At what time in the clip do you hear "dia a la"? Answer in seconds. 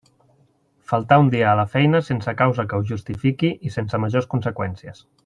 1.35-1.65